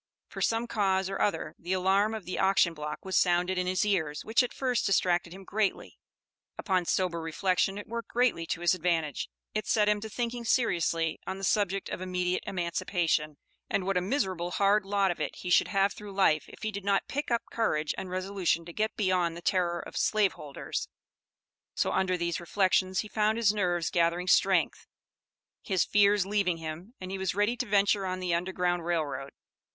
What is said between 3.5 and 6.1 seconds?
in his ears, which at first distracted him greatly;